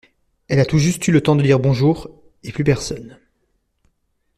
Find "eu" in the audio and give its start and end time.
1.07-1.11